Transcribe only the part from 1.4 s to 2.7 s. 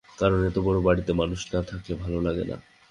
না-থাকলে ভালো লাগে না।